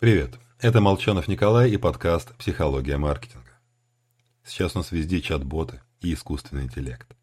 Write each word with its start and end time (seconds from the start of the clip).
Привет, 0.00 0.40
это 0.58 0.80
Молчанов 0.80 1.28
Николай 1.28 1.72
и 1.72 1.76
подкаст 1.76 2.34
«Психология 2.36 2.96
маркетинга». 2.96 3.60
Сейчас 4.42 4.74
у 4.74 4.78
нас 4.78 4.92
везде 4.92 5.20
чат-боты 5.20 5.82
и 6.00 6.14
искусственный 6.14 6.62
интеллект. 6.62 7.14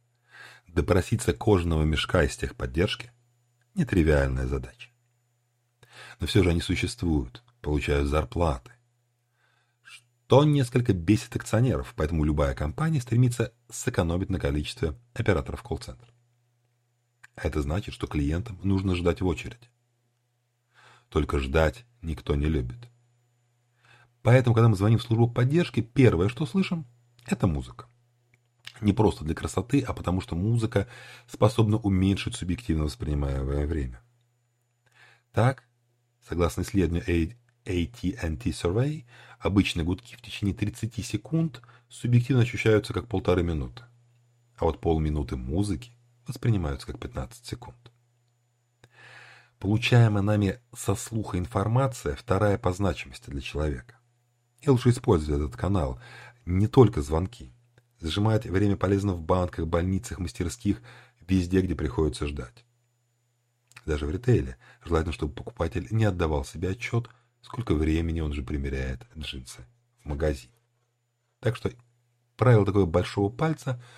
Допроситься 0.67 1.33
кожаного 1.33 1.81
мешка 1.81 2.21
из 2.21 2.37
техподдержки– 2.37 3.11
нетривиальная 3.73 4.45
задача. 4.45 4.91
Но 6.19 6.27
все 6.27 6.43
же 6.43 6.51
они 6.51 6.61
существуют, 6.61 7.43
получают 7.61 8.09
зарплаты. 8.09 8.73
Что 9.81 10.43
несколько 10.43 10.93
бесит 10.93 11.35
акционеров, 11.35 11.95
поэтому 11.95 12.25
любая 12.25 12.53
компания 12.53 13.01
стремится 13.01 13.55
сэкономить 13.71 14.29
на 14.29 14.39
количестве 14.39 14.93
операторов 15.15 15.63
колл-центра. 15.63 16.09
А 17.37 17.47
это 17.47 17.59
значит, 17.63 17.95
что 17.95 18.05
клиентам 18.05 18.59
нужно 18.61 18.93
ждать 18.93 19.21
в 19.21 19.25
очередь. 19.25 19.71
Только 21.09 21.39
ждать 21.39 21.87
никто 22.07 22.35
не 22.35 22.47
любит. 22.47 22.89
Поэтому, 24.23 24.55
когда 24.55 24.67
мы 24.67 24.75
звоним 24.75 24.97
в 24.97 25.03
службу 25.03 25.29
поддержки, 25.29 25.81
первое, 25.81 26.29
что 26.29 26.45
слышим, 26.45 26.85
это 27.27 27.47
музыка. 27.47 27.87
Не 28.81 28.93
просто 28.93 29.23
для 29.23 29.35
красоты, 29.35 29.81
а 29.81 29.93
потому 29.93 30.21
что 30.21 30.35
музыка 30.35 30.87
способна 31.27 31.77
уменьшить 31.77 32.35
субъективно 32.35 32.83
воспринимаемое 32.85 33.65
время. 33.65 34.01
Так, 35.31 35.63
согласно 36.27 36.61
исследованию 36.61 37.05
AT&T 37.65 38.49
Survey, 38.49 39.05
обычные 39.39 39.83
гудки 39.83 40.15
в 40.15 40.21
течение 40.21 40.55
30 40.55 41.05
секунд 41.05 41.61
субъективно 41.89 42.43
ощущаются 42.43 42.93
как 42.93 43.07
полторы 43.07 43.43
минуты, 43.43 43.83
а 44.57 44.65
вот 44.65 44.79
полминуты 44.79 45.37
музыки 45.37 45.91
воспринимаются 46.27 46.87
как 46.87 46.99
15 46.99 47.45
секунд. 47.45 47.77
Получаемая 49.59 50.21
нами 50.21 50.59
со 50.75 50.95
слуха 50.95 51.37
информация– 51.39 52.15
вторая 52.17 52.57
по 52.57 52.71
значимости 52.73 53.29
для 53.29 53.41
человека. 53.41 53.95
И 54.61 54.69
лучше 54.69 54.89
использовать 54.89 55.41
этот 55.41 55.59
канал, 55.59 55.99
не 56.45 56.67
только 56.67 57.01
звонки. 57.01 57.53
Сжимать 57.99 58.45
время 58.45 58.77
полезно 58.77 59.13
в 59.13 59.21
банках, 59.21 59.65
больницах, 59.65 60.19
мастерских, 60.19 60.81
везде, 61.21 61.61
где 61.61 61.75
приходится 61.75 62.27
ждать. 62.27 62.65
Даже 63.85 64.05
в 64.05 64.11
ритейле 64.11 64.57
желательно, 64.85 65.13
чтобы 65.13 65.33
покупатель 65.33 65.87
не 65.91 66.05
отдавал 66.05 66.45
себе 66.45 66.69
отчет, 66.69 67.09
сколько 67.41 67.73
времени 67.73 68.21
он 68.21 68.33
же 68.33 68.43
примеряет 68.43 69.07
джинсы 69.17 69.65
в 70.03 70.05
магазине. 70.09 70.53
Так 71.39 71.55
что 71.55 71.71
правило 72.35 72.65
такого 72.65 72.85
большого 72.85 73.29
пальца– 73.29 73.81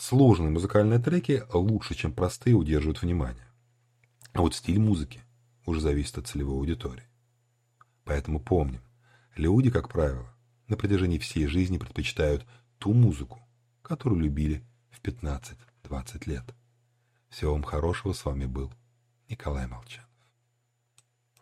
сложные 0.00 0.50
музыкальные 0.50 0.98
треки 0.98 1.44
лучше, 1.52 1.94
чем 1.94 2.12
простые, 2.12 2.56
удерживают 2.56 3.02
внимание. 3.02 3.46
А 4.32 4.40
вот 4.40 4.54
стиль 4.54 4.78
музыки 4.78 5.22
уже 5.66 5.80
зависит 5.80 6.18
от 6.18 6.26
целевой 6.26 6.56
аудитории. 6.56 7.06
Поэтому 8.04 8.40
помним, 8.40 8.82
люди, 9.36 9.70
как 9.70 9.88
правило, 9.88 10.34
на 10.68 10.76
протяжении 10.76 11.18
всей 11.18 11.46
жизни 11.46 11.78
предпочитают 11.78 12.46
ту 12.78 12.92
музыку, 12.92 13.40
которую 13.82 14.20
любили 14.20 14.64
в 14.90 15.02
15-20 15.02 15.56
лет. 16.26 16.44
Всего 17.28 17.52
вам 17.52 17.62
хорошего, 17.62 18.12
с 18.12 18.24
вами 18.24 18.46
был 18.46 18.72
Николай 19.28 19.66
Молчан. 19.66 20.09